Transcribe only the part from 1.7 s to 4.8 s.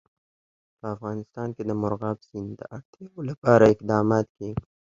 مورغاب سیند د اړتیاوو لپاره اقدامات کېږي.